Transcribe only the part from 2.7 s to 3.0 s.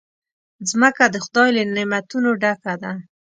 ده.